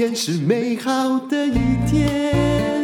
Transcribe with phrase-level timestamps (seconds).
[0.00, 1.52] 天是美好的一
[1.86, 2.82] 天。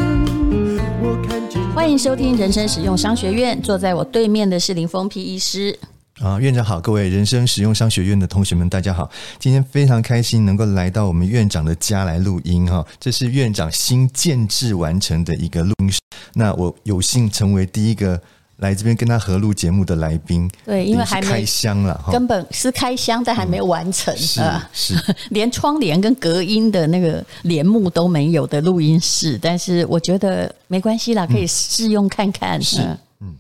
[1.00, 1.58] 我看见。
[1.70, 5.78] 欢迎收听人生使用商学院，坐在我对面的是林峰丕医师。
[6.20, 9.10] 啊，院长好，各位人生实用商学院的同学们，大家好。
[9.38, 15.98] 今天非常开心能够来到我们院长的家来录音哈，这是院长新建制完成的一个录音室。
[16.34, 18.20] 那我有幸成为第一个。
[18.58, 32.58] 来这边跟他合录节目的来宾，对，因为还没开箱了，根本是开箱，但还没完成，嗯、是是， 连窗帘跟隔音的那个帘幕都没有的录音室，但是我觉得没关系啦，可以试用看看。
[32.58, 32.80] 嗯、是，
[33.20, 33.34] 嗯，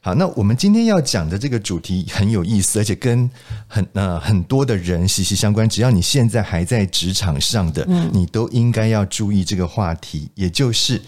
[0.00, 3.28] 好，那我们今天要讲的这个主题很有意思，而且跟
[3.68, 5.68] 很呃很多的人息息相关。
[5.68, 10.98] 只要你现在还在职场上的，嗯，你都应该要注意这个话题，也就是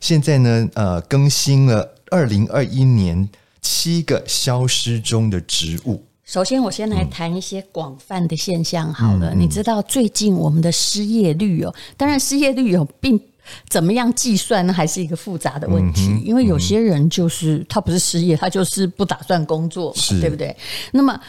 [0.00, 1.93] 现在呢，呃，更新了。
[2.10, 3.28] 二零二一年
[3.60, 6.04] 七个消失中的植物。
[6.24, 9.34] 首先，我先来谈一些广泛的现象好了。
[9.34, 13.20] 嗯、你知道最近我们的失业率哦，当然失业率有，并
[13.68, 14.72] 怎么样计算呢？
[14.72, 16.06] 还是一个复杂的问题。
[16.08, 20.56] 嗯、因为有些人就是他不是失业，他就是不打算工作嘛，对不对？
[20.92, 21.20] 那么，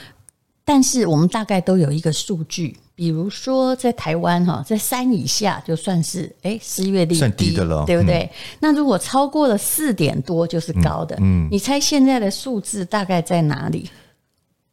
[0.64, 2.78] 但是我们大概都有一个数据。
[2.96, 8.20] 比如说，在台湾哈，在三以下就算是哎失业率低，算低的了，对不对？
[8.24, 8.30] 嗯、
[8.62, 11.16] 那如果超过了四点多，就是高的。
[11.18, 13.90] 嗯，嗯你猜现在的数字大概在哪里？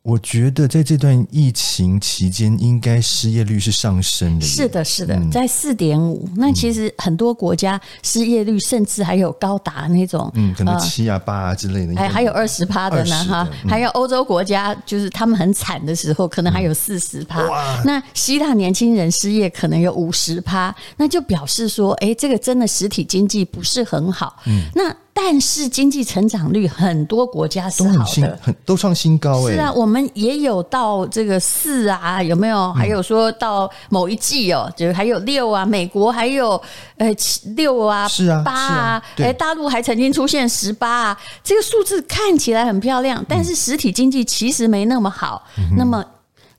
[0.02, 4.44] 我觉得在这段疫情期间，应该失业率是上升的。
[4.44, 6.28] 是的，是的，在四点五。
[6.34, 11.94] 那其实很多国家失业率甚至还有高达那种，嗯，可能七啊八啊之类的。
[11.94, 13.48] 还还有二十趴的呢，哈。
[13.68, 17.40] 还有欧洲国家，就是他们很惨的时候，可能还有四十趴。
[17.46, 17.80] 哇！
[17.84, 24.42] 那希腊年轻人失业可能有五十趴，那就表示说，哎，这个真的实体经济不是很好。
[24.46, 24.92] 嗯，那。
[25.14, 29.52] 但是经济成长率很多国家是好的，很都创新高哎。
[29.52, 32.72] 是啊，我们也有到这个四啊，有没有？
[32.72, 35.66] 还有说到某一季哦，就还有六啊。
[35.66, 36.60] 美国还有
[36.96, 39.02] 呃七六啊，是啊，八啊。
[39.18, 41.20] 哎，大陆还曾经出现十八啊。
[41.44, 45.46] 这个数字看起来很漂亮，但是实体经济其实没那么好。
[45.76, 46.02] 那么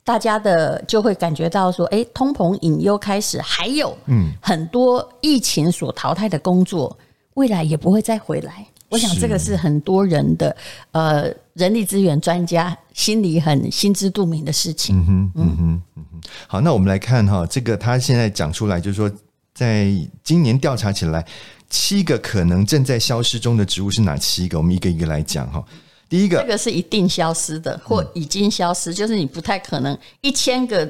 [0.03, 6.95] 大家的就会感觉到说，哎，通膨隐忧开始，还有嗯很多疫情所淘汰的工作。
[7.35, 10.55] 未来也不会再回来，我想这个是很多人的
[10.91, 14.95] 呃人力资源专家心里很心知肚明的事情。
[14.97, 16.21] 嗯哼，嗯哼，嗯哼。
[16.47, 19.11] 好，那我们来看哈，这个他现在讲出来，就是说，
[19.53, 19.91] 在
[20.23, 21.25] 今年调查起来，
[21.69, 24.57] 七个可能正在消失中的植物是哪七个？
[24.57, 25.63] 我们一个一个来讲哈。
[26.07, 30.87] 第一个，这个是一定消失的，或已经消失，就是你不太可能一千个。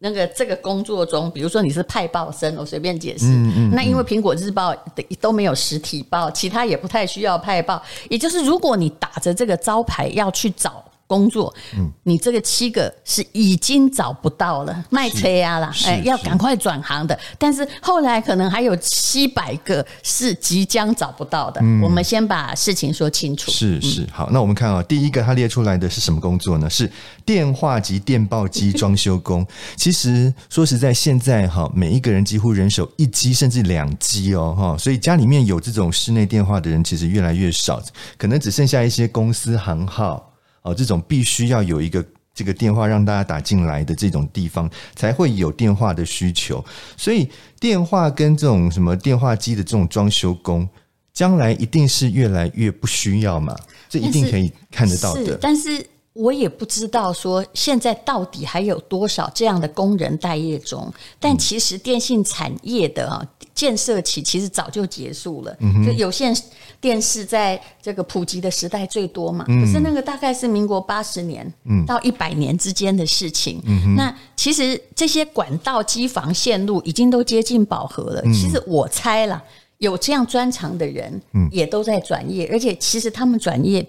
[0.00, 3.26] 那个这个工作中，比如说你是派报生，我随便解释。
[3.26, 3.70] 嗯嗯。
[3.72, 4.74] 那因为苹果日报
[5.20, 7.80] 都没有实体报，其他也不太需要派报。
[8.08, 10.82] 也就是如果你打着这个招牌要去找。
[11.10, 17.18] 工作，嗯，你这个七个是已经找不到了，卖车呀啦，哎，要赶快转行的。
[17.36, 21.60] 但是后来可能还有七百个是即将找不到的。
[21.82, 23.50] 我们先把事情说清楚。
[23.50, 26.70] 是是，好，那我们看啊，第一个他列出来的是什么工作呢？
[26.70, 26.88] 是
[27.24, 29.44] 电话及电报机装修工。
[29.74, 37.82] 其实说实在，现在哈，每一个人几乎人手一机甚至两机哦，哈，所以家里面有这种室内电话的人其实越来越少，
[38.16, 40.29] 可能只剩下一些公司行号。
[40.62, 42.04] 哦，这种必须要有一个
[42.34, 46.64] 这个电话让大家打进来的这种地方，才会有电话的需求。
[46.96, 47.28] 所以，
[47.58, 50.68] 电话跟这种什么电话机的这种装修工，
[51.12, 53.56] 将来一定是越来越不需要嘛？
[53.88, 55.36] 这一定可以看得到的。
[55.40, 60.92] 但是我也不知道说现在到底还有多少这样的工人待业中。
[61.18, 63.26] 但其实电信产业的啊。
[63.60, 65.54] 建设起其实早就结束了，
[65.84, 66.34] 就有线
[66.80, 69.44] 电视在这个普及的时代最多嘛。
[69.44, 71.52] 可是那个大概是民国八十年
[71.86, 73.62] 到一百年之间的事情。
[73.94, 78.22] 那其实这些管道、机房、线路已经都接近饱和了。
[78.32, 79.42] 其实我猜啦，
[79.76, 81.20] 有这样专长的人，
[81.50, 83.86] 也都在转业，而且其实他们转业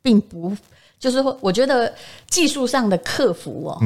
[0.00, 0.56] 并不
[0.98, 1.94] 就是说，我觉得
[2.30, 3.78] 技术上的克服哦，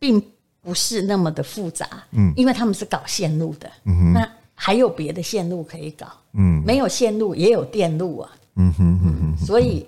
[0.00, 0.20] 并
[0.60, 4.28] 不是那么的复杂，嗯因为他们是搞线路的，嗯那。
[4.64, 9.84] 还有别的线路可以搞，嗯，没有线路也有电路啊，嗯哼哼哼，所以，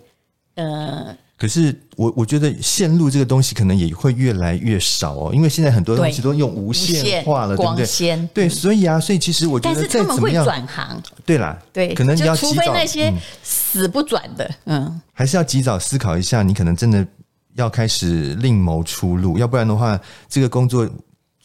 [0.57, 8.29] 呃，可是我我觉得线路这个东西可能也会越来越少哦，因为现在很多东西都用无线化了，对不对？
[8.35, 17.07] 对，所以啊，所以其实我觉得，但是他们会转行，对啦，对，可能你要除非那些死不转的，嗯，还是要及早思考一下，你可能真的
[17.55, 19.97] 要开始另谋出路，要不然的话，
[20.29, 20.91] 这个工作。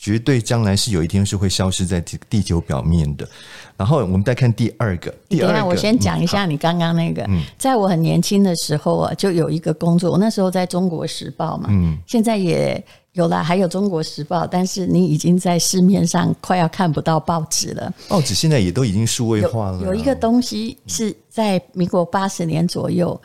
[0.01, 3.27] 绝对将来是有一天是会消失在地地球表面的。
[3.75, 7.23] 然后我们再看第二个，第二个，我先讲一下你刚刚那个。
[7.27, 12.81] 嗯，在我很年轻的时候啊，就有一个工作，我那时候在中国时报嘛，嗯，现在也
[13.11, 17.93] 有了，还有《中国时报》，但是你已经在市面上快要看不到报纸了。
[18.07, 19.79] 报纸现在也都已经数位化了。
[19.79, 23.19] 有，有一个东西是在民国八十年左右，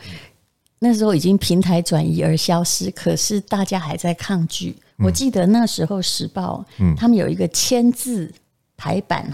[0.80, 4.76] 那时候已经平台转移而消失，可是大家还在抗拒。
[4.98, 6.64] 我记得那时候《时报》
[6.96, 8.32] 他们有一个签字
[8.76, 9.26] 排版，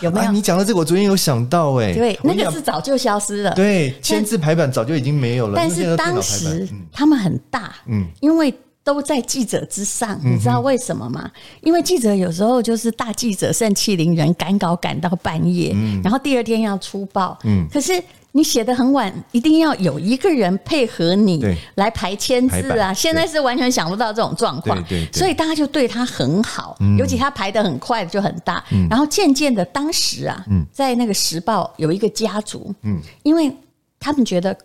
[0.00, 0.32] 有没有？
[0.32, 3.52] 你讲到这个，我昨天有想到哎，对，那个是早就消失了。
[3.54, 5.54] 对，签字排版早就已经没有了。
[5.56, 8.52] 但是当时他们很大，嗯，因为。
[8.84, 11.30] 都在记者之上，你知道为什么吗？
[11.62, 17.38] 因为记者有时候就是大记者盛气凌人，赶稿赶到半夜，嗯、然后第二天要出报。
[17.44, 17.94] 嗯，可是
[18.36, 21.40] 你写的很晚，一定要有一个人配合你
[21.76, 22.92] 来排签字啊。
[22.92, 28.64] 现在是完全想不到这种状况，对对对，所以大家就对他很好，嗯、尤其他排的很快就很大。
[28.72, 33.56] 嗯、然后渐渐的，当时啊，在那个时报有一个家族，嗯，因为
[34.00, 34.56] 他们觉得。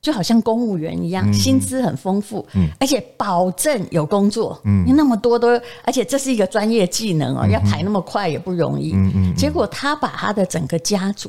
[0.00, 4.58] 就好像公务员一样，薪资很丰富，嗯、而且保证有工作。
[4.64, 5.48] 嗯，那么多都，
[5.82, 8.94] 而且这是一个专业技能哦，嗯、要排那么快也不容易。
[9.36, 11.28] 结果他把他的整个家族，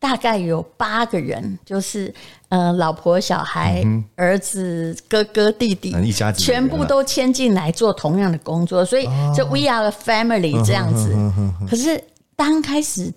[0.00, 2.12] 大概有八个人，就是
[2.48, 9.04] 呃，老婆、小孩、嗯、儿子、哥哥、弟弟，一家子全部都迁进来做同样的工作，所以
[9.36, 11.14] 就 We are a family 这样子。
[11.68, 12.02] 可是
[12.34, 13.12] 当开始。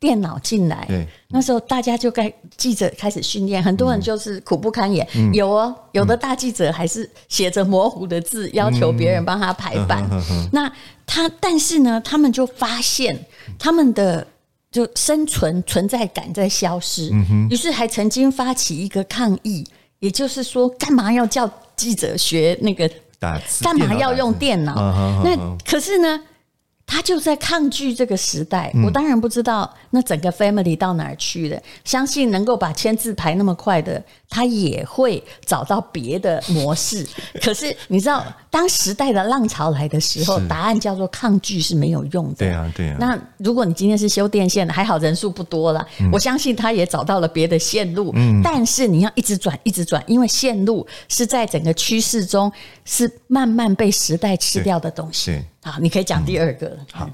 [0.00, 0.88] 电脑进来，
[1.28, 5.06] 那时候大家就该记者开始训练，很多人就是苦不堪言。
[5.14, 10.08] 嗯、有哦，有的大记者还是写着模糊的字，嗯、要求别人帮他排版。
[10.10, 10.72] 嗯、那
[11.04, 13.26] 他，但是呢，他们就发现
[13.58, 14.26] 他们的
[14.70, 17.10] 就生存存在感在消失，
[17.50, 19.66] 于是还曾经发起一个抗议，
[19.98, 22.88] 也就是说，干嘛要叫记者学那个
[23.18, 23.64] 打字？
[23.64, 24.74] 干嘛要用电脑？
[25.24, 26.20] 那可是呢？
[26.92, 31.62] 他就在抗拒这个时代，我当然不知道那整个 family 到哪儿去了。
[31.84, 37.06] 相信能够把签字排那么快的，他也会找到别的模式。
[37.42, 42.36] 可是你知道，当时代的浪潮来的时候，答案叫做抗拒是没有用的。
[42.36, 42.96] 对啊，对啊。
[43.00, 48.12] 那如果你今天是修电线的，还好人数不多了，我相信他也找到了别的线路。
[48.14, 48.40] 嗯。
[48.42, 52.50] 但是你要一直转，一直转，因为线路是在整个趋势中
[52.84, 55.42] 是慢慢被时代吃掉的东西。
[55.62, 56.68] 好，你可以讲第二个。
[56.68, 57.10] 嗯、好，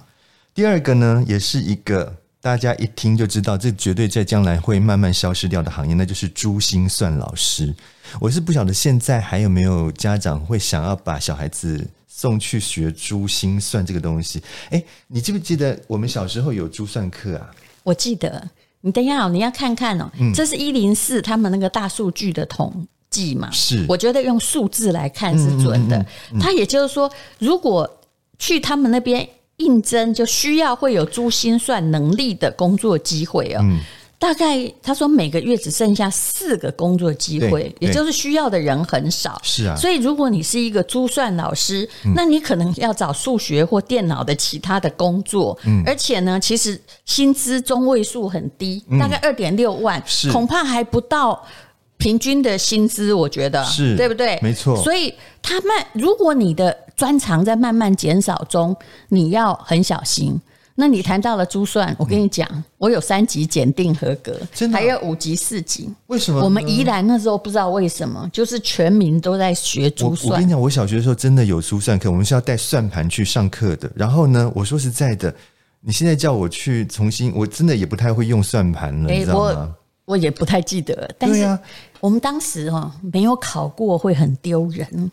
[0.54, 7.74] 第二个呢，也是一个大家一听就知道，这绝对在将来会慢慢消失掉的行业，那就是珠心算老师。
[8.20, 14.40] 我是不晓得现在还有没有家长会想要把小孩子送去学珠心算这个东西。
[14.70, 17.50] 哎，你记不记得我们小时候有珠算课啊？
[17.82, 18.48] 我记得。
[18.82, 20.08] 你等一下，你要看看哦。
[20.20, 23.50] 嗯、这是一零四他们那个大数据的统计嘛？
[23.50, 23.84] 是。
[23.88, 25.98] 我觉得用数字来看是准的。
[26.38, 27.10] 他、嗯嗯嗯、也就是说，
[27.40, 27.90] 如果
[28.38, 29.28] 去他们那边
[29.58, 33.60] 应征，就需要会有珠心算能力的工作机会哦。
[33.62, 33.78] 嗯，
[34.18, 39.38] 大概他说每个月只剩下四个工作机会，也就是需要的人很少。
[39.42, 45.58] 是啊，所以如果你是一个珠算老师，那你可能要找数学或电脑的其他的工作。
[45.64, 51.42] 嗯，而且呢，其实薪资中位数很低，大概二点六万，恐怕还不到
[51.96, 53.12] 平均的薪资。
[53.12, 54.38] 我觉得是对不对？
[54.42, 54.76] 没错。
[54.82, 58.76] 所以他慢如果你的专长在慢慢减少中，
[59.08, 60.40] 你要很小心。
[60.78, 65.88] 那你谈到了珠算，我跟你讲，嗯、我有三级检定合格，真的、啊、还有五级、四级。
[66.08, 66.44] 为什么？
[66.44, 70.28] 我们宜兰那时候不知道为什么，就是全民都在学珠算。
[70.28, 73.90] 我，我跟你讲，我小学的时候真的有珠算课，我们是要带算盘去上课的。
[73.94, 75.34] 然后呢，我说实在的，
[75.80, 79.74] 你现在叫我去重新，我真的也不太会用算盘了，欸、你知道吗？
[80.06, 81.14] 我，也不太记得。
[81.18, 81.58] 但是
[82.00, 85.10] 我们当时哈没有考过，会很丢人。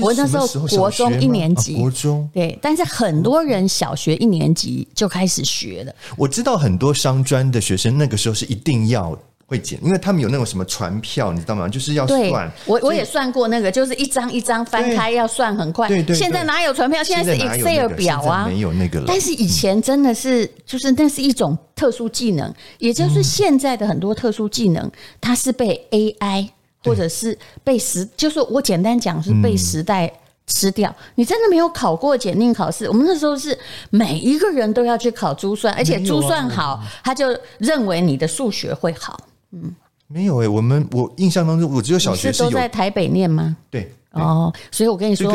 [0.00, 5.94] 我那时候国中一年级，国中对，但是很多人小学一年级就开始学了。
[6.16, 9.16] 我知道很多商专的学生那个时候是一定要
[9.50, 11.68] 会减，因为他们有那种什么传票，你知道吗？
[11.68, 12.52] 就是要算。
[12.64, 15.88] 我我也算过那个，就是一张一张翻开要算很快。
[15.88, 16.14] 对对。
[16.14, 17.02] 现在哪有传票？
[17.02, 19.06] 现在是 Excel 表啊，没有那个了。
[19.08, 24.88] 但是以前真的是，就是那是一种特殊技能，也就是现在的很多特殊技能，
[25.20, 26.50] 它是被 AI。
[26.82, 30.10] 或者是被时，就是我简单讲是被时代
[30.46, 30.90] 吃掉。
[31.16, 32.86] 你真的没有考过检定考试？
[32.86, 33.54] 我们那时候是
[33.90, 39.20] 每一个人都要去考珠算，而且珠算好，他就认为你的数学会好。
[39.52, 39.74] 嗯，
[40.06, 43.56] 没有诶、欸，我们我印象当中，我只有小学是都在台北念吗？
[43.70, 45.32] 对，哦，所以我跟你说。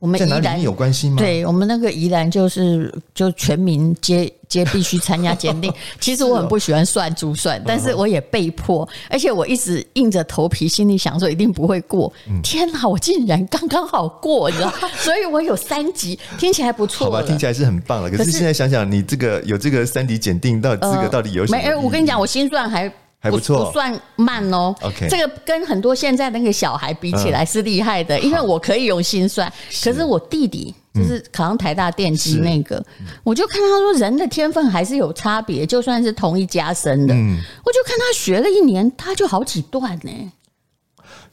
[0.00, 1.16] 我们宜兰有关系吗？
[1.18, 5.74] 对，我们那个宜兰就是就全民皆皆必须参加检定。
[5.98, 12.12] 其实我很不喜欢算珠算，但是我也被迫，而且我一直硬着头皮，心里想说一定不会过。
[12.44, 14.72] 天哪，我竟然刚刚好过，你知道？
[14.98, 17.06] 所以我有三级，听起来不错。
[17.06, 18.08] 好吧，听起来是很棒了。
[18.08, 21.58] 可是现在想想，你这个有这个三级检定，到底资格到底有什么？
[21.60, 22.88] 没，我跟你讲，我心算还
[23.20, 24.74] 还不错，不算慢哦。
[24.82, 29.52] OK，这个跟很多现在那个小孩比起来是厉害的，因为我可以用心算。
[29.82, 32.82] 可是我弟弟就是考上台大电机那个，
[33.24, 40.32] 我就看他说人的天分还是有差别，就算是同一家生的，我就看他学了一年，他就好几段呢。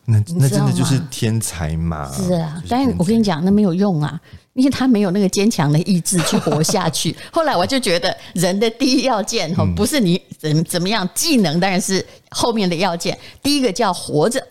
[0.07, 2.11] 那那真的就是天才嘛？
[2.11, 4.19] 是啊，但是我跟你讲，那没有用啊，
[4.55, 7.15] 因为他没有那个坚强的意志去活下去。
[7.31, 14.41] 后来我就觉得，人的第一要件哈，不是你怎怎么样，技能当然是后面的要件，第一个叫活着。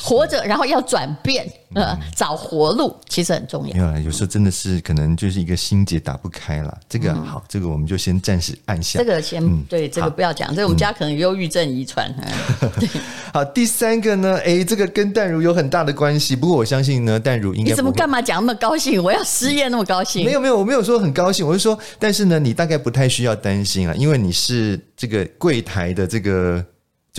[0.00, 3.74] 活着，然后要转变，呃，找活路，其实很重要。
[3.74, 6.78] 没有啦，有时候真的是可能就是一个心结打不开了。
[6.88, 8.98] 这个好，这个我们就先暂时按下。
[9.00, 10.48] 这个先对，这个不要讲。
[10.54, 12.12] 这个我们家可能忧郁症遗传。
[13.34, 14.38] 好，第三个呢？
[14.44, 16.36] 哎，这个跟淡如有很大的关系。
[16.36, 17.70] 不过我相信呢，淡如应该。
[17.70, 19.02] 你怎么干嘛讲那么高兴？
[19.02, 20.24] 我要失业那么高兴？
[20.24, 26.64] 没有没有，我没有说很高兴，我是说，但是呢，你大概不太需要担心啊，因为你是这个柜台的这个。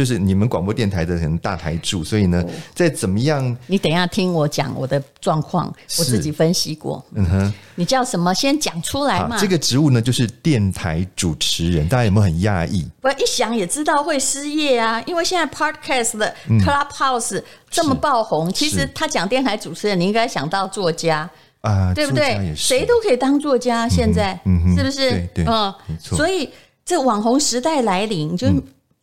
[0.02, 2.44] 就是你们广播电台的人大台柱，所以呢，
[2.74, 7.06] 在怎么样，你等一下听我讲我的状况，我自己分析过。
[7.14, 8.34] 嗯哼，你叫什么？
[8.34, 9.38] 先讲出来嘛。
[9.38, 12.84] 这个职务呢，就是电台主持人，大家有没有很讶异？
[13.00, 21.30] 不一想也知道会失业啊，因为现在 Podcast 的 Clubhouse 这么爆红，嗯、其实他讲电台主持人，你应该想到作家
[21.62, 22.52] 啊，对不对？
[22.56, 25.12] 谁都可以当作家，现在、嗯、哼是不是？
[25.12, 26.18] 对对，嗯，没错。
[26.18, 26.50] 所以
[26.84, 28.48] 这网红时代来临，就。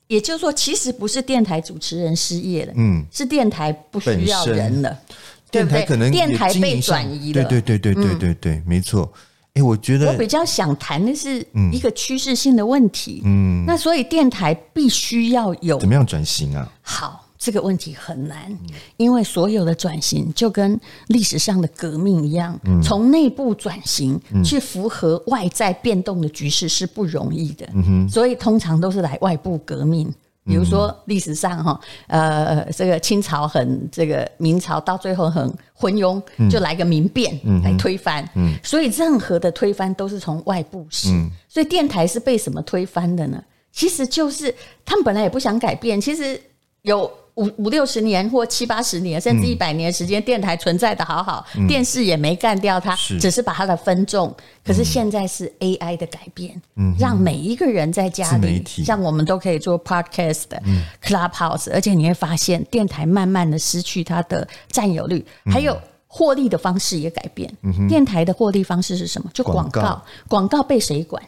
[0.08, 4.98] 嗯也就是说，其实不是电台主持人失业了，嗯，是电台不需要人了，
[5.50, 9.12] 电台可能电台被转移了，对对对对对对对，没错。
[9.52, 16.72] 哎，我觉得我比较想谈的是一个趋势性的问题，嗯，那所以电台必须要有怎么样转型啊？
[16.80, 17.27] 好。
[17.48, 18.54] 这个问题很难，
[18.98, 27.66] 因为所有的转型就跟历史上的革命一样，从内部转型去符合外在变动的局势是不容易的。
[28.06, 30.12] 所以通常都是来外部革命，
[30.44, 38.22] 比如说历史上哈，呃，这个清朝很这个明朝到最后很昏庸，就来个民变来推翻。
[38.62, 41.08] 所以任何的推翻都是从外部始。
[41.48, 43.42] 所以电台是被什么推翻的呢？
[43.72, 46.38] 其实就是他们本来也不想改变，其实
[46.82, 47.10] 有。
[47.38, 54.34] 五五六十年或七八十年，甚至一百年时间，电台存在的好好，嗯、电视也没干掉它，只是把它的分众。
[54.64, 67.50] 可是现在是 AI 的改变，嗯、让每一个人在家里，像我们都可以做 Podcast、嗯、Clubhouse，而且你会发现电台慢慢的失去它的占有率，嗯、还有获利的方式也改变。
[67.88, 69.30] 电台的获利方式是什么？
[69.32, 71.22] 就广告，广，告被谁管？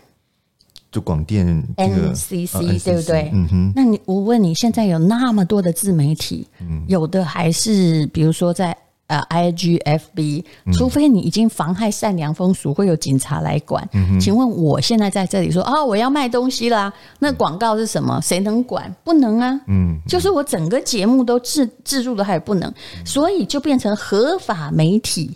[0.91, 3.31] 就广电 NCC 对不对？
[3.33, 3.73] 嗯哼。
[3.75, 6.47] 那你我问你，现在有那么多的自媒体，
[6.89, 13.89] 有的还是比如说在呃 IGFB，除非你已经妨害善良风俗，会有警察来管。
[14.21, 18.21] 请问我现在在这里说啊，我要卖东西啦，那广告是什么？
[18.23, 18.93] 谁能管？
[19.05, 19.61] 不能啊。
[19.69, 19.99] 嗯。
[20.09, 22.73] 就是我整个节目都置置入的还不能，
[23.05, 25.31] 所以就变成合法媒体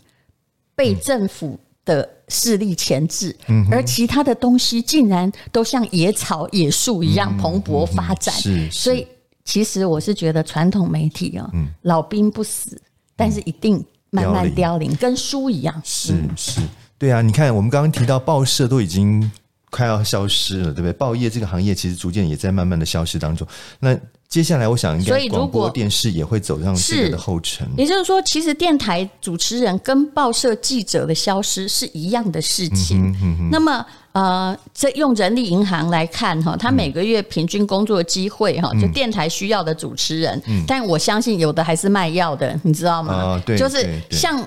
[0.76, 3.36] 被政府的势力钳制，
[3.70, 8.34] 而其他的东西竟然都像野草、野树一样蓬勃发展。
[8.34, 9.06] 是，所以
[9.44, 11.50] 其实我是觉得传统媒体啊，
[11.82, 12.80] 老兵不死，
[13.14, 15.82] 但是一定慢慢凋零，跟书一样。
[15.84, 16.60] 是是，
[16.96, 19.30] 对啊，你看我们刚刚提到报社都已经
[19.70, 20.92] 快要消失了，对不对？
[20.94, 23.46] 报业这个行业其实逐渐也在慢慢的消失当中。
[23.80, 23.94] 那
[24.34, 27.64] 接下来，我想应该广播电视也会走上这个的后尘。
[27.76, 33.00] 也就是说，其实电台主持人跟报社记者的消失是一样的事情。
[33.00, 43.40] 嗯嗯嗯、那么，呃，这用人力银行来看哈，他每个月平均工作机会哈，就电台需要的主持人，嗯、但我相信有的还是卖药的，你知道吗？
[43.56, 44.42] 就是像。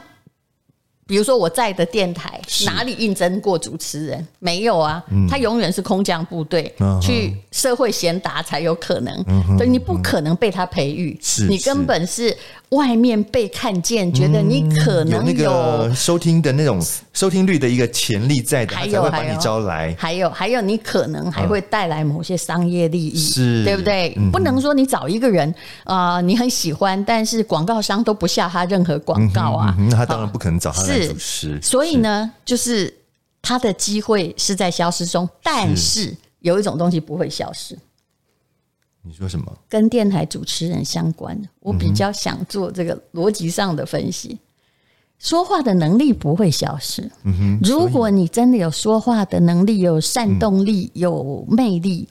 [1.07, 4.27] 比如说我在的电台哪里应征过主持人？
[4.39, 6.71] 没有啊，他永远是空降部队，
[7.01, 9.15] 去社会贤达才有可能。
[9.57, 11.17] 所以你不可能被他培育，
[11.49, 12.35] 你根本是
[12.69, 16.81] 外面被看见，觉得你可能有那个收听的那种
[17.13, 19.95] 收听率的一个潜力在的，还有把你招来。
[19.97, 24.17] 还有还有，你可能还会带来某些商业利益，是，对不对？
[24.33, 25.53] 不能说你找一个人
[25.85, 30.83] 啊，你很喜欢，但是广告商都不下他任何广告啊，那他当然不可能找他。
[30.83, 32.93] 来主持，所以呢，就是
[33.41, 37.77] 他的机会是在消失中，但是有一种东西不会消失。
[39.07, 39.57] 你说什么？
[39.69, 44.37] 跟电台主持人相关，我比较想做这个逻辑上的分析。
[45.19, 47.09] 说话的能力不会消失。
[47.23, 52.07] 嗯哼，如果你真的有说话的能力，有煽动力，有魅力，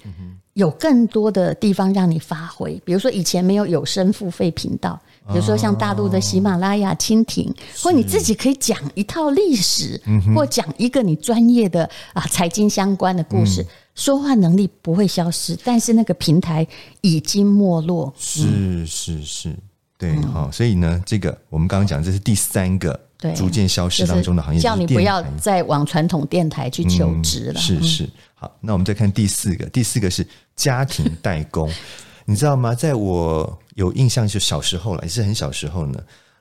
[0.54, 2.80] 有更多的地方让你发挥。
[2.84, 4.98] 比如说，以前没有有声付费频道。
[5.28, 10.00] 比如说像大陆的喜马拉雅、蜻蜓，或你自己可以讲一套历史，
[10.32, 16.64] 或讲一个你专业的啊财经相关的故事，嗯、说话能力不会消失，但是那个平台
[17.00, 18.14] 已经没落。
[18.16, 19.56] 是是是，
[19.98, 22.98] 对，好、嗯，所以呢，这个我们刚刚讲这是第三个
[23.34, 27.54] 逐渐消失当中的行业，叫你不要再往传统电台去求职了。
[27.54, 31.70] 嗯、是是，好，那我们再看第四个，第四个是家庭代工。
[32.26, 32.74] 你知道吗？
[32.74, 36.00] 在我有印象就小时候了，也是很小时候呢，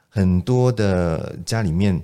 [0.10, 2.02] 很多的家里面。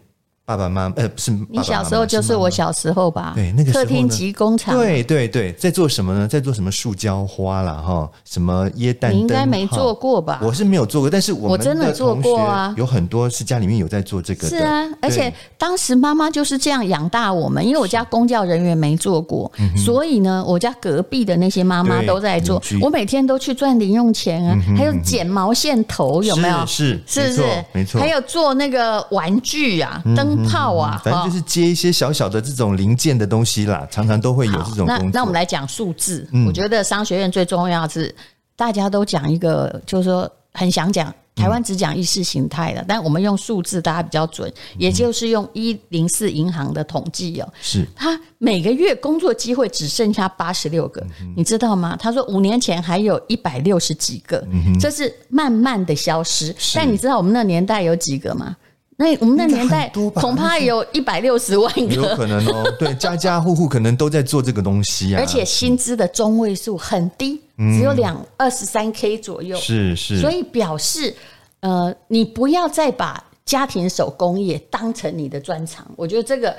[0.52, 3.32] 爸爸妈妈，呃，不是你小时候就是我小时候吧？
[3.34, 6.28] 对，那个客厅及工厂，对对对，在做什么呢？
[6.28, 9.14] 在做什么塑胶花啦，哈，什么椰蛋？
[9.14, 10.42] 你应该没做过吧？
[10.44, 14.50] 我是没有做过，但是我真的做过啊，有很多是家里面有在做这个的。
[14.50, 22.62] 是啊，而且当时妈妈就是这样养大我们，因为我家公教人员没做过，所以呢，我家隔壁的那些妈妈都在做。
[22.82, 26.66] 我每天都去赚零用钱啊，还有剪毛线头，有没有？
[26.66, 27.66] 是是是不是？
[27.72, 30.41] 没错，还有做那个玩具啊，灯。
[30.50, 34.86] 泡啊，反正就是接一些小小的这种零件的东西啦，常常都会有这种。
[34.86, 38.14] 那那我们来讲数字，嗯、我觉得商学院最重要的是
[38.56, 47.88] 大家都讲一个，就是说很想讲台湾只讲意识形态的，嗯、但我们用数字大家比较准，也就是用一零四银行的统计哦，是。
[47.96, 51.96] 他每个月工作机会只剩下八十六个，嗯、你知道吗？
[51.98, 56.54] 他说五年前还有一百六十几个，嗯、这是慢慢的消失。
[56.76, 58.56] 但你知道我们那年代有几个吗？
[59.02, 62.72] 那我们那年代恐怕 有一百六十万个，有可能哦。
[62.78, 65.20] 对， 家家户户可能都在做这个东西啊。
[65.20, 69.58] 而且薪资的中位数很低，只有两二十三 K 左右。
[69.58, 70.22] 是是。
[70.22, 71.16] 所以表示，
[71.62, 75.84] 呃，你不要再把家庭手工业当成你的专长。
[75.96, 76.56] 我觉得这个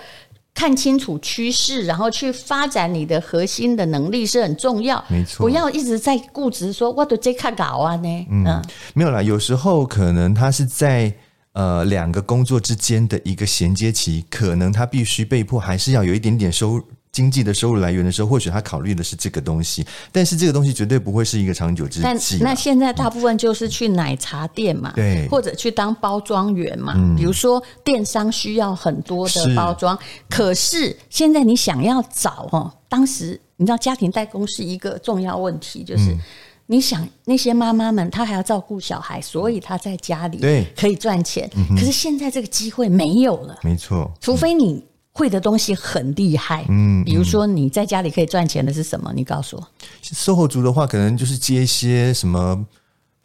[0.52, 5.02] 看清楚趋势，然后去发展你的核心的能力是很重要。
[5.08, 5.46] 没错。
[5.46, 8.26] 不要一直在固执说我都这看搞啊呢。
[8.28, 8.60] 嗯，
[8.94, 9.22] 没有啦。
[9.22, 11.14] 有时候可能他是在。
[11.52, 22.38] 呃，两个工作之间的一个衔接期，可能他必须被迫还是要有一点点收入，经济的收入来源的时候，或许他考虑的是这个东西，但是这个东西绝对不会是一个长久之计。
[22.40, 26.94] 那现在大部分就是去奶茶店嘛，对，或者去当包装员嘛。
[26.96, 36.12] 嗯、比如说电商需要很多的包装，是可是现在你想要找哦，当时你知道家庭代工是一个重要问题，就是。
[36.12, 36.20] 嗯
[36.66, 41.50] 你想那些妈妈们，她还要照顾小孩，所以她在家里对可以赚钱。
[41.56, 44.10] 嗯、可是现在这个机会没有了，没错。
[44.20, 49.12] 除非你会的东西很厉害，嗯，比如说你在家里可以赚钱的是什么？
[49.14, 49.68] 你告诉我。
[50.02, 52.66] SOHO 族的话，可能就是接一些什么。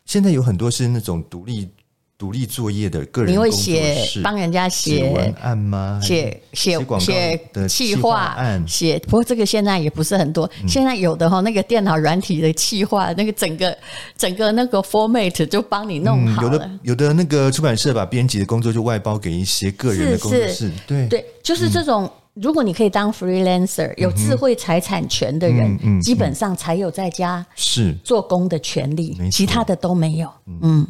[0.06, 1.70] 现在有很多是那种独立。
[2.18, 6.00] 独立作业的个人，你会写帮人家写文案吗？
[6.02, 8.98] 写写写的企划案，写。
[9.00, 13.78] 不过这个现在也不是很多，嗯、现在有的哈，那个电脑软体的企划，那个整个
[14.18, 16.50] 整个那个 format 就帮你弄好了。
[16.50, 22.06] 嗯、有的有的那个出版社把编辑的工作就外包给一些个人的工作室，对对，就是这种。
[22.06, 30.32] 嗯、如果你可以当 freelancer，有智慧财产权的人，基本上才有在家是做工的权利，其他的都没有。
[30.64, 30.88] 嗯。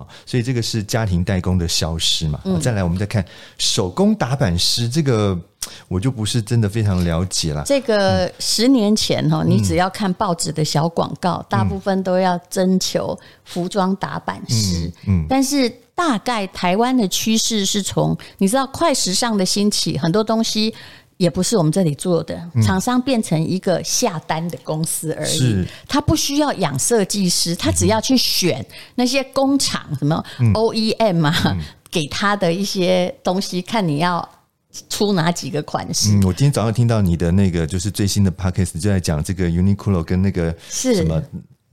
[0.00, 2.40] 嗯所以这个是家庭代工的消失嘛？
[2.44, 3.24] 嗯、再来，我们再看
[3.58, 5.38] 手工打板师，这个
[5.88, 7.62] 我就不是真的非常了解了。
[7.64, 14.90] 这个十年前哈，嗯、你只要看报纸的小广告，嗯、大部分都要征求服装打版师。
[15.06, 20.74] 嗯，嗯但是大概台湾的趋势是从你知道快时尚的兴起，很多东西。
[21.20, 25.30] 也不是我们这里做的，厂商变成一个下单的公司而已。
[25.30, 34.26] 是他不需要养设计师，他只要去选那些工厂什么 OEM 啊，嗯、给他的一些东西，看你要
[34.88, 36.08] 出哪几个款式。
[36.12, 41.22] 嗯，我今天早上听到你的那个就是最新的 podcast 就在讲这个 Uniqlo 跟那个是什么。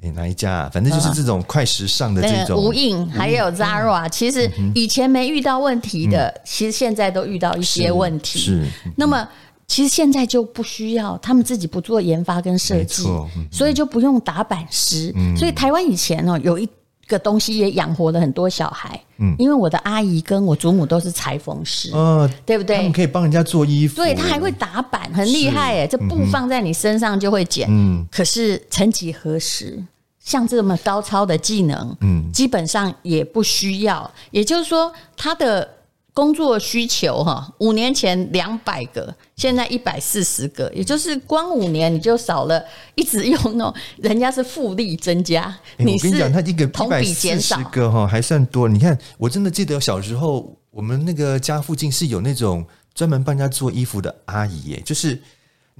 [0.07, 0.69] 欸、哪一家啊？
[0.73, 2.61] 反正就是这种快时尚的这种。
[2.61, 8.39] 无印还有 Zara，其实以前没遇到问题的，嗯、其实现在都遇到一些问题。
[8.39, 8.63] 是。
[8.63, 9.27] 是那么，
[9.67, 15.11] 其实现在就不需要他们自己不做研发跟设计，嗯、所以就不用打板师。
[15.15, 16.67] 嗯、所以台湾以前哦，有一
[17.07, 18.99] 个东西也养活了很多小孩。
[19.17, 19.35] 嗯。
[19.37, 22.77] 因为我的阿姨跟我祖母都是裁缝师，嗯，对不对？
[22.77, 23.97] 他们可以帮人家做衣服。
[23.97, 25.87] 对，他还会打板，很厉害哎！
[25.87, 27.67] 这布放在你身上就会剪。
[27.69, 28.05] 嗯。
[28.11, 29.83] 可是曾几何时？
[30.27, 34.11] 像这么高超的技能，嗯，基本上也不需要。
[34.29, 35.65] 也就是说，他的
[36.13, 42.61] 工作需求哈，五年前两百个，现在一百四十个，也就是光五年你就少了，
[42.95, 45.43] 一直用那种人家是复利增加，
[45.77, 48.67] 欸、你是他一个同比减少个哈，还算多。
[48.67, 55.21] 你看，我真的记得小时候，我们那个家附近是有那种专门帮人家做衣服的阿姨耶，就是。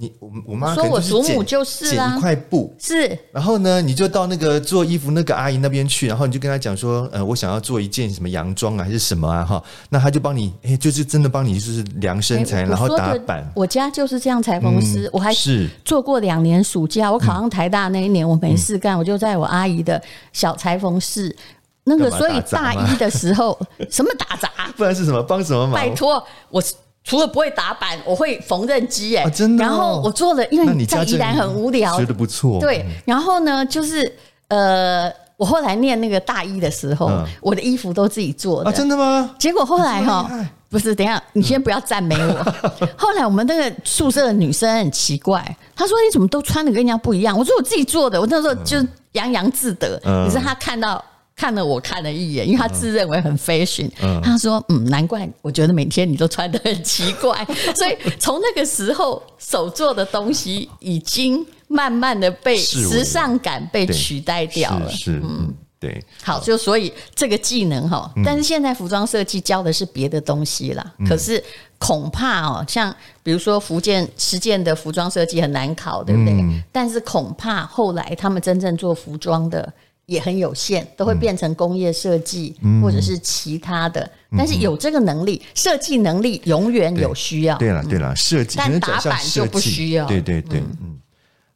[0.00, 13.44] 你我我妈说我祖母就就是啊剪一块布，是然后呢，你就到那个做衣服那个阿姨那边去，然后你就跟她讲说，呃，我想要做一件什么洋装啊，还是什么啊，哈，那她就帮你，哎，就是真的帮你，就是量身材，然后打版。
[13.56, 17.10] 我家就是这样裁缝师，嗯、我还是做过两年暑假。
[17.10, 20.00] 我考上台大那一年，我没事干，嗯、我就在我阿姨的
[20.32, 21.34] 小裁缝室。
[21.82, 23.58] 那个，所以大一的时候，
[23.90, 24.48] 什么打杂？
[24.76, 25.72] 不然是什么帮什么忙？
[25.72, 26.62] 拜托我。
[27.08, 29.64] 除了不会打板，我会缝纫机哎，真的。
[29.64, 32.60] 然后我做了，因为在宜兰很无聊，觉得不错。
[32.60, 34.14] 对，然后呢，就是
[34.48, 38.70] 呃，我后来念那个大一的时候，我的衣服都自己做的。
[38.72, 39.34] 真的吗？
[39.38, 40.30] 结果后来哈，
[40.68, 42.52] 不是，等一下，你先不要赞美我。
[42.94, 45.42] 后来我们那个宿舍的女生很奇怪，
[45.74, 48.76] 她说：“你怎么都穿的跟人家不一样？”我说：“我自己做的。”我那时候就
[49.12, 49.98] 洋洋自得。
[50.04, 51.02] 可是她看到。
[51.38, 57.46] 看了我看了一眼，因为他自认为很 fashion，嗯，他说：“嗯，难怪我觉得每天你都穿的很奇怪。
[57.76, 64.90] ”所以从那个时候，手做的东西已经慢慢的被时尚感被取代掉了。
[64.90, 66.04] 是，是嗯，对。
[66.24, 70.84] 好，就所以这个技能哈，但是现在服装设计教的是别的东西啦。
[70.98, 71.40] 嗯，可是
[71.78, 76.32] 恐怕哦，像比如说福建实践的服装设计很难考，对不对？
[76.34, 79.72] 嗯，但是恐怕后来他们真正做服装的。
[80.08, 84.00] 也很有限，都会变成工业设计、嗯、或者是其他的。
[84.30, 87.56] 嗯、但是有这个能力，设计能力永远有需要。
[87.58, 90.06] 对了，对了，设计，但打板就不需要。
[90.06, 90.98] 对对对，嗯，嗯。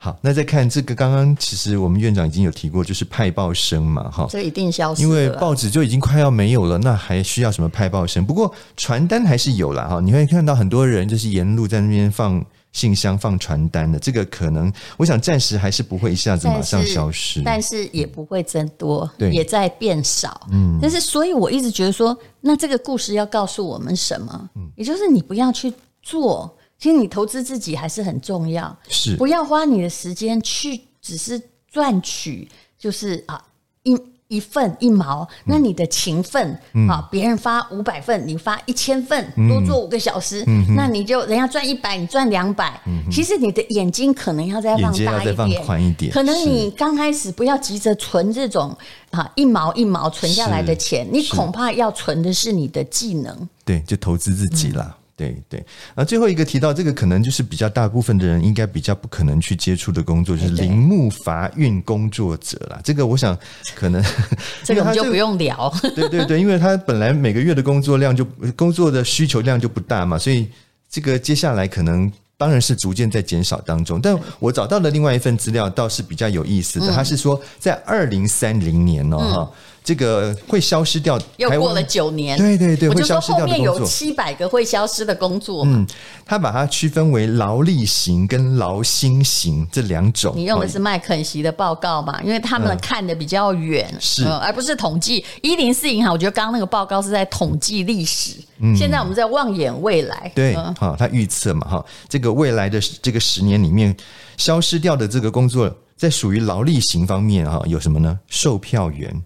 [0.04, 8.26] 好，那再看这个，刚刚其实我们院长已经有提过，就是派报生嘛，哈，这一定消失，因为报纸就已经快要没有了，那还需要什么派报生？
[8.26, 12.44] 不过传单还是有了哈，你会看到很多人就是沿路在那边放。
[12.72, 20.48] 信箱放传单的这个可能，我想暂时还是不会一下子马上消失，但是，但是也不会增多，对，也在变少。
[20.50, 24.48] 嗯，但是所以我一直觉得说，那这个故事要告诉我们什么？
[24.54, 26.50] 嗯，也就是你不要去做，
[26.82, 31.40] 其实你投资自己还是很重要，是不要花你的时间去只是
[31.70, 33.40] 赚取，就是啊
[33.84, 33.96] 一。
[34.28, 42.80] 一份一毛，那你的勤奋啊，别、嗯、人发五百份，你发一千份，多做五个小时，嗯、那你就人家赚一百，你赚两百。
[43.10, 46.10] 其实你的眼睛可能要再放大一点，宽一点。
[46.10, 48.74] 可能你刚开始不要急着存这种
[49.10, 53.48] 啊一毛一毛存下来的钱，你恐怕要存的是你的技能。
[53.66, 54.96] 对，就投资自己啦。
[54.96, 62.80] 嗯对对，那最后一个提到这个，可能就是比较大部分的人应该比较不可能去接触的工作，就是林木伐运工作者啦。
[62.82, 63.38] 这个我想
[63.74, 64.02] 可能
[64.64, 65.72] 这个我们就不用聊。
[65.94, 68.24] 对对对，因为他本来每个月的工作量就
[68.56, 70.48] 工作的需求量就不大嘛，所以
[70.90, 74.00] 这个接下来可能当然是逐渐在减少当中。
[74.00, 79.50] 但我找到了另外一份资料，倒是比较有意思的，他是说在二零三零年哦哈。
[79.84, 83.72] 这个会消失掉，又过了九年，对对对，我就说会消失掉的工作。
[83.72, 85.64] 后面有七百个会消失的工作。
[85.66, 85.86] 嗯，
[86.24, 90.34] 他把它区分为劳力型跟劳心型这两种。
[90.36, 92.20] 你用的是麦肯锡的报告嘛？
[92.22, 95.24] 因为他们看的比较远，是、嗯，而不是统计。
[95.40, 100.30] 一零四银行，我觉得刚刚那个报告是在统计历史，嗯、现在我们在望眼未来。
[100.34, 103.96] 对，好、嗯，他预测嘛，哈，这个未来的这个十年里面
[104.36, 108.16] 消失掉的这个工作，在属于劳力型方面哈，有什么呢？
[108.28, 109.20] 售票员。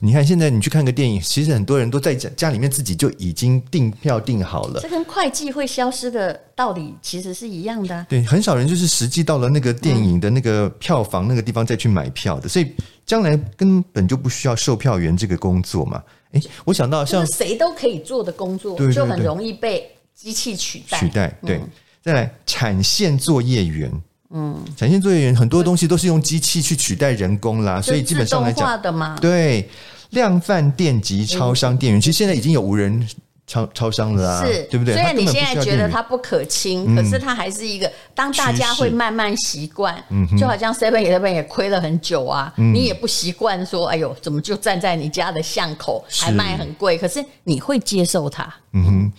[0.00, 4.80] 你看，现在你去看个电影，其实很多人都在家家里面自己就已经订票订好了。
[4.80, 8.06] 这跟会计会消失的道理其实是一样的啊。
[8.08, 12.74] 对，很少人就是实际到了那个电影的那个票房那个地方再去买票的，所以
[13.06, 16.02] 将来根本就不需要售票员这个工作嘛。
[16.32, 20.98] 哎，我想到像谁都可以做的工作，就很容易被机器取代。
[20.98, 21.60] 取代，对。
[22.02, 23.90] 再来，产线作业员。
[24.36, 29.68] 嗯，产线作业员很多东西都是用机器去取代人工啦，所以基本上来讲，对，
[30.10, 33.08] 量贩店及超商店员，其实现在已经有无人
[33.46, 34.94] 超超商了啊，是，对不对？
[34.94, 46.98] 虽然你现在觉得它不可亲，可是它还是一个，当大家会慢慢习惯，嗯就好像 Seven Eleven 也亏了很久啊，你也不习惯说，哎呦，怎么就站在你家的巷口还卖很贵？
[46.98, 48.52] 可是你会接受它。
[48.72, 49.12] 嗯哼，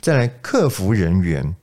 [0.00, 1.54] 再来客服人员。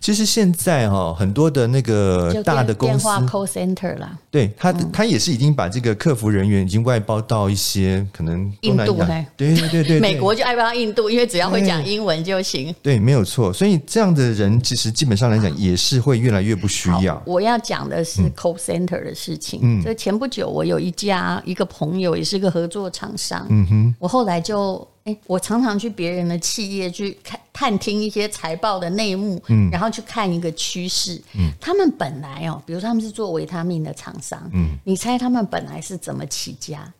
[0.00, 8.96] 其实现在哈，很多的那个大的公司，电话 call center 啦，对他，他也是已经把这个客服人员已经外包到一些可能印度，
[9.36, 12.74] 对对对对，美国就外包到印度，因为只要会讲英文就行。
[12.82, 13.52] 对，没有错。
[13.52, 17.20] 所以这样的人其实基本上来讲也是会越来越不需要。
[17.26, 19.60] 我要讲的是 call center 的事情。
[19.62, 24.86] 嗯，这前不久我有一家一个朋友也是个合作厂商，嗯哼，我后来就。
[25.26, 36.92] 我常常去别人的企业去看探听一些财报的内幕，嗯，然后去看一个趋势，嗯，他们本来哦，比如他们是做维他命的厂商，嗯，你猜他们本来是怎么起家？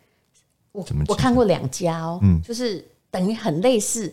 [0.73, 4.13] 我我看过两家哦，嗯，就是等于很类似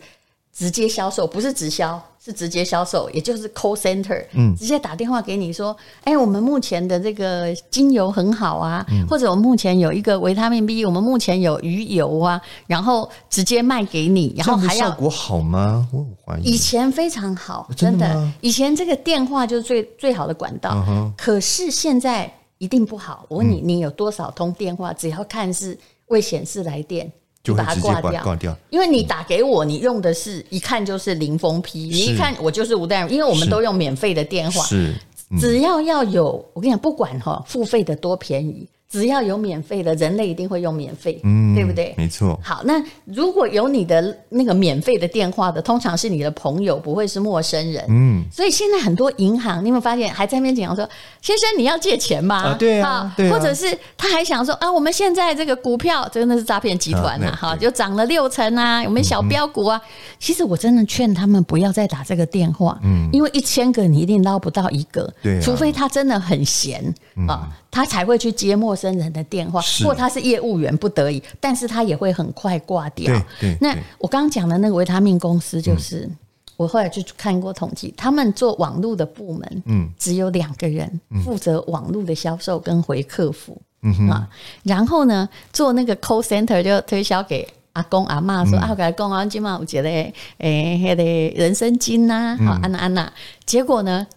[0.53, 15.87] 直接销售，不是直销，是直接销售，也就是 call center，嗯，直接打电话给你说，哎、欸，我们目前的这个精油很好啊，嗯、或者我们目前有一个维他命 B，我们目前有鱼油啊，然后直接卖给你，然后还要效果好吗？
[15.93, 20.83] 我怀疑以前非常好，真的，真的，以前这个电话就是最最好的管道，
[21.15, 23.23] 可是现在一定不好。
[23.29, 24.91] 我问你，你有多少通电话？
[24.91, 27.11] 只要看是未显示来电。
[27.45, 28.57] 就把它挂掉，挂掉。
[28.71, 34.95] 因为你打给我，你用的是一看就是林峰批，你一看我就是吴淡如，因为我们都用免费的电话，是，
[35.39, 38.67] 只要要有，我跟你讲，不管哈付费的多便宜。
[38.95, 41.93] 只要有免费的，人类一定会用免费，嗯，对不对？
[41.97, 42.39] 没错。
[42.41, 47.83] 好，那如果有你的那个免费的电话的，通常是你的朋友，不会是陌生人。
[47.89, 50.89] 嗯，所以现在很多银行，你有没有发现还在那边讲说
[51.21, 53.33] ：“先生，你要借钱吗？”啊，对啊，对啊。
[53.33, 59.81] 或者是他还想说：“啊，我们现在这个股票真的是诈骗集团呐，哈，就涨了六成啊，我们小标股啊。”
[60.17, 66.81] 其实我真的劝他们不要再打这个电话，嗯，因为一千个你一定捞不到一个，对，除非他真的很闲
[67.27, 67.51] 啊。
[67.71, 69.85] 他才会去接陌生人的电话，是。
[69.85, 73.13] 或他是业务员不得已，但是他也会很快挂掉。
[73.59, 76.17] 那我刚刚讲的那个维他命公司，就是、嗯、
[76.55, 80.89] 我后来去看过统计，他们做网络的部门，嗯，只有两个人
[81.21, 83.61] 负责网络的销售跟回客服，
[84.09, 84.25] 啊，
[84.63, 89.89] 然后呢，做那个 call center 就推销给阿公阿嬷说、嗯、啊，我给他讲啊，今晚我觉得
[90.37, 91.03] 诶，那个
[91.37, 93.11] 人参精呐，好安娜安娜，
[93.45, 94.07] 结果呢？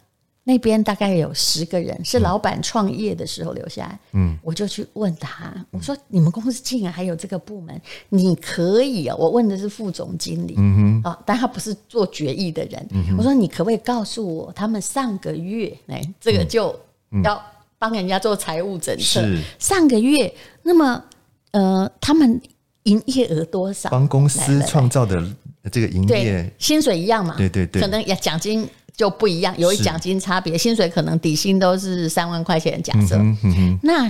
[0.49, 3.99] 那边大概有十个人，是老板创业的时候留下来。
[4.13, 7.79] 嗯，我就去问他，我说：“你们公司竟然还有这个部门？
[8.09, 12.89] 你可以啊？”我问的是副总经理，嗯哼，啊，但他不是做决议的人。
[12.93, 16.75] 嗯哼，我说：“你可不可以告诉我，他们上个月，哎，这个就
[17.23, 17.39] 要
[17.79, 19.03] 帮人家做财务政策。
[19.03, 21.05] 是上个月，那么
[21.51, 22.41] 呃，他们
[22.85, 23.91] 营业额多少？
[23.91, 25.23] 帮公司创造的
[25.71, 27.35] 这个营业薪水一样嘛？
[27.37, 28.69] 对对对，可能要奖金。”
[28.99, 32.83] 就不一样，有一奖金差别，薪水可能底薪都是三万块钱。
[32.83, 34.09] 假设，嗯嗯、那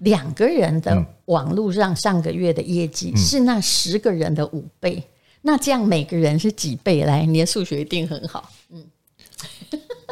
[0.00, 5.08] 两个人的网络上上个月的业绩是那十个人的五倍，嗯、
[5.40, 7.04] 那这样每个人是几倍？
[7.04, 8.52] 来，你的数学一定很好。
[8.68, 8.84] 嗯，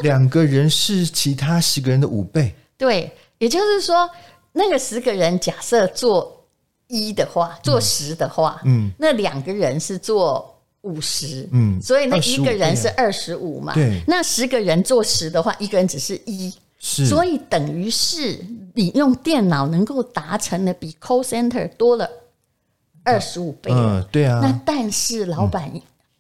[0.01, 2.55] 两个人是其他十个人的五倍。
[2.79, 4.09] 对，也就是说，
[4.53, 6.47] 那个十个人假设做
[6.89, 10.51] 一的话，做十的话，嗯，那两个人是做。
[10.85, 18.39] 五十，嗯，所以那一个人是二十五嘛，对，那十个人做十的话，一个人只是一，是，所以等于是
[18.75, 22.09] 你用电脑能够达成的比 call center 多了
[23.03, 25.71] 二十五倍，嗯，对啊，那但是老板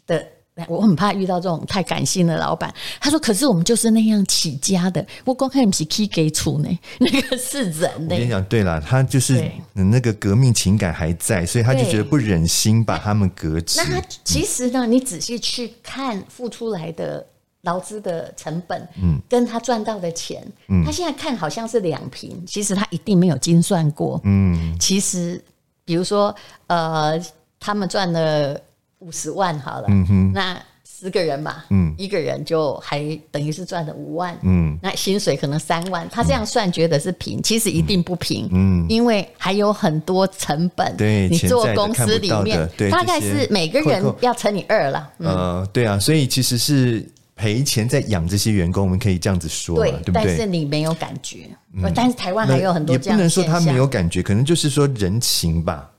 [0.06, 0.26] 的。
[0.56, 2.72] 嗯我很怕遇到这种太感性的老板。
[3.00, 8.14] 他说：“可是我们就是那样起家的。”我光看不是 key 给出呢，那个是人呢。
[8.14, 13.80] 我跟你讲，对了，他就是那个革命情感还在，所以他就觉得不忍心把他们革职。
[13.82, 17.26] 那他其实呢，你仔细去看付出来的
[17.62, 25.42] 劳资的成本，嗯，跟他赚到的钱，嗯，他现在看好像是两平，其实他一定没有精算过，嗯，其实
[25.84, 26.32] 比如说，
[26.68, 27.20] 呃，
[27.58, 28.56] 他们赚了。
[29.04, 30.32] 五十万好了，嗯、哼。
[30.32, 50.24] 那十个人嘛，嗯，一个人就还等于是赚了五万，嗯，那薪水可能三万，他这样算觉得是平，嗯、其实一定不平，嗯，因为还有很多成本，对，你做公司里面，大概是每个人要乘以二了，嗯、呃，对啊，所以其实是赔钱在养这些员工，我们可以这样子说，对，对不对？
[50.24, 55.90] 但是你没有感觉，嗯、但是台湾还有很多这样，也不能说他没有感觉，可能就是说人情吧。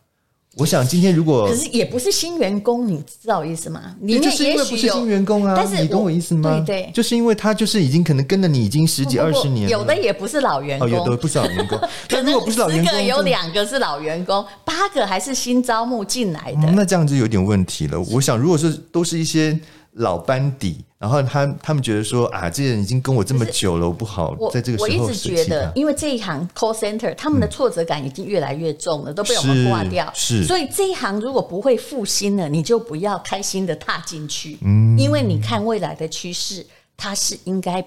[0.58, 3.94] 我想今天如果可是也不是新员工，你知道我意思吗？
[4.00, 6.64] 你就是因为不是新员工啊，但是你懂我意思吗？
[6.66, 11.78] 对对，就是因为他就是已经可能跟了你已经十几二十年了，有的也不是老员工，有的不是老员工。
[12.08, 12.58] 可能十
[12.90, 18.00] 个有两个是老员工，八个还是新招募进来的，那这样就有点问题了。
[18.00, 19.60] 我想，如果是都是一些。
[19.96, 24.84] 老班底，然后他他们觉得说啊，这些人已经跟我这么久了，我不好在这个时候。
[24.84, 30.12] 我一直觉得，因为这一行 call center，他们的挫折感已经越来越重了，嗯、都被我们挂掉。
[30.14, 34.58] 是，所以这一行如果不会复兴了，你就不要开心的踏进去。
[34.64, 36.66] 嗯，因为你看未来的趋势，
[36.98, 37.82] 它是应该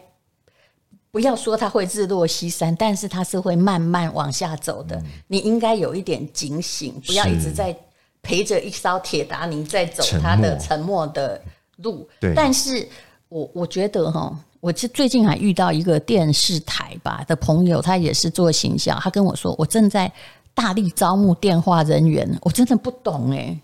[1.11, 4.97] 不要说它会日落西山，但是它是会慢慢往下走的。
[4.97, 7.77] 嗯、你应该有一点警醒，不要一直在
[8.23, 11.39] 陪着一艘铁达尼在走它的沉没的。
[11.83, 12.87] 路，对但是
[13.29, 20.11] 我我觉得哈，我是最近还遇到一个电视台吧的朋友，他也是做形象，他跟我说，我正在
[20.55, 23.57] 大力招募电话人员，我真的不懂哎，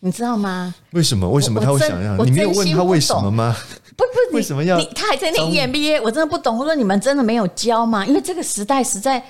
[0.00, 0.74] 你知道吗？
[0.92, 1.28] 为什么？
[1.28, 2.16] 为什么他会想要？
[2.24, 3.56] 你没有问他为什么吗？
[3.96, 4.80] 不不， 为什么要？
[4.94, 6.58] 他还在念 EMBA，我真的不懂。
[6.58, 8.06] 我说你们真的没有教吗？
[8.06, 9.22] 因为这个时代实在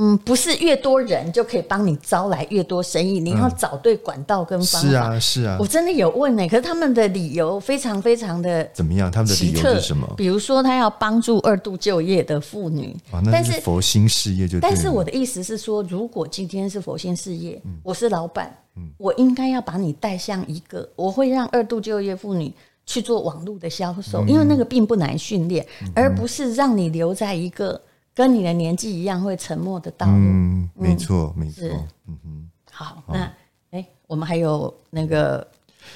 [0.00, 4.88] 嗯，不是越多人就可以帮你招来越多生意，你要找对管道跟方法。
[4.88, 5.56] 是啊，是啊。
[5.58, 9.10] 我真的有问呢、欸，可是他们的理由非常非常的怎么样？
[9.10, 10.08] 他们的理由是什么？
[10.16, 12.96] 比如说，他要帮助二度就业的妇女。
[13.10, 14.60] 啊，那是佛心事业就对。
[14.60, 18.56] 但是我的意思是说，如果今天是佛心事业，我是老板，
[18.98, 22.54] 我应该要把你带向一个，我会让二度就业妇女
[22.86, 27.80] 去做网络的销售，因为那个并不难训练，而不是让你留在一个。
[28.18, 31.68] 跟你的年纪一样会沉默的道路，嗯，没错，没错，
[32.08, 33.32] 嗯哼，好，那
[33.70, 35.46] 哎，我们还有那个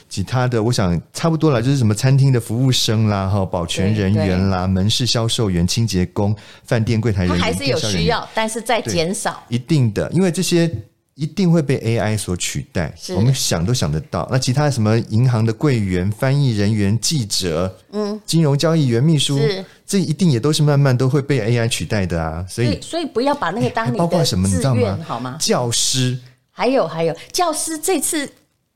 [0.08, 6.32] 其他的，我想差不多了，就是什么餐厅的服务生啦，哈，保全人员啦，门市销售员、清洁工、
[6.62, 10.72] 饭店柜台人员，还是有需要，但是在减少，一定的，因为这些。
[11.14, 14.26] 一定会被 AI 所取代，我们想都想得到。
[14.30, 19.38] 那其他什么银行的柜员、翻译人员、记者，嗯，金融交易员、秘书，
[19.86, 22.44] 这一定也都是慢慢都会被 AI 取代的啊。
[22.48, 24.98] 所以，所以不要把那个当你的、欸、包括什么，你知道吗？
[25.06, 25.36] 好吗？
[25.38, 26.18] 教师，
[26.50, 28.30] 还有还有，教师这次。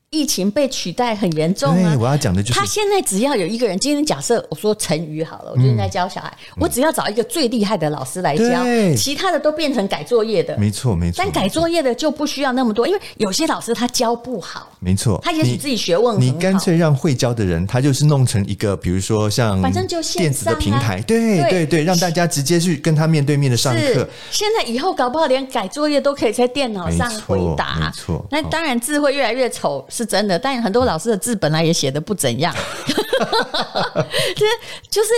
[0.09, 1.97] 疫情被取代很严重啊！
[1.99, 8.63] 我要讲的就是，他现在只要有一个人，今天假设我说成语好了，我最近在教小孩，我只要找一个最厉害的老师来教，
[8.95, 10.57] 其他的都变成改作业的。
[10.57, 14.69] 没错没错，但改作业的就不需要那么多，因为有些老师他教不好。
[14.79, 24.07] 没错，他也许自己学问好，你干脆让会教的人，他就是弄成一个，比如说像反正就电子的平台，对对对，让大家直接去跟他面对面的上课。
[24.31, 27.77] 现在以后搞不好连改作业都可以在电脑上回答。
[27.77, 30.87] 没错，那当然字会越来越丑是真的，但很多。
[30.87, 32.55] 老师的字本来也写的不怎样，
[32.87, 34.51] 就是
[34.89, 35.09] 就是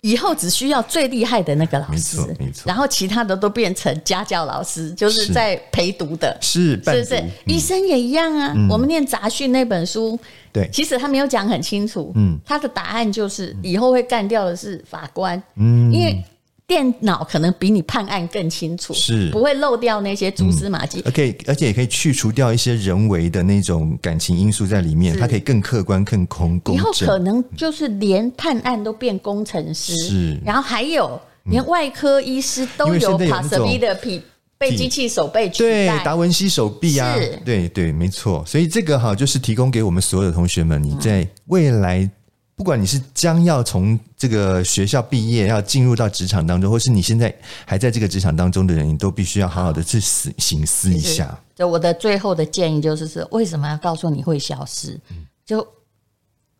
[0.00, 2.18] 以后只需要最厉害的那个老师，
[2.64, 7.14] 然后其他的都变成家教老师，就是在陪读的，是是不是？
[7.20, 8.52] 嗯、医生也一样啊。
[8.56, 10.18] 嗯、我们念杂讯那本书，
[10.52, 16.24] 对，其实他没有讲很清楚，嗯，他的答案就是以后会干掉的是法官，嗯，因为。
[16.72, 21.02] 电脑可能比你判案更清楚，是不会漏掉那些蛛丝马迹。
[21.02, 26.76] 可以，而且也可以去除掉一些人为的那种感情因素在里面，它可以更客观、更空公正。
[26.76, 34.22] 以后可能就是连判案都变工程师，是，然后还有连外科医师都有 Pasabi 的被
[34.56, 38.42] 被机器手背取代，对达文西手臂啊，对对，没错。
[38.46, 42.10] 所以这个哈，就是提供给我们所有的同学们，你在未来。
[42.54, 47.34] 不管你是将要从这个学校毕业，要进入到职场当中，或是你现在
[47.64, 51.36] 还在这个职场当中的人，你都必须要好好的去思省思一下。
[51.54, 55.00] 就我的最后的建议就是：是为什么要告诉你会消失？
[55.44, 55.66] 就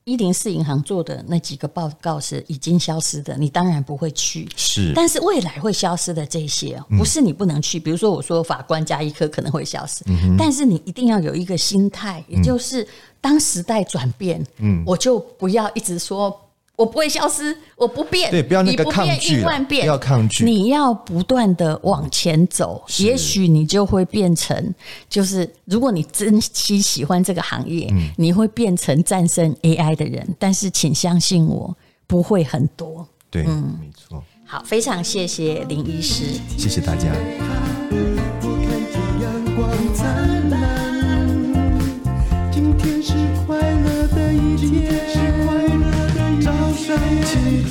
[0.04, 4.48] 一零四银行做的那几个报告是已经消失的，你当然不会去。
[4.56, 7.78] 是，但是未来会消失的这些，不是你不能去。
[7.78, 10.04] 比如说，我说法官加一科可能会消失，
[10.36, 12.86] 但是你一定要有一个心态，也就是。
[13.22, 16.36] 当时代转变，嗯，我就不要一直说
[16.82, 24.74] 我不会消失，我不变，对，不要那个抗拒，应万变，不要抗拒，你要不断的往前走，也许你就会变成，
[25.08, 30.26] 就是如果你真心喜欢这个行业，嗯，你会变成战胜 AI 的人。
[30.40, 31.72] 但是请相信我，
[32.08, 33.06] 不会很多。
[33.30, 34.20] 对，嗯，没错。
[34.44, 36.24] 好，非常谢谢林医师，
[36.58, 37.12] 谢谢大家。
[44.58, 45.11] 起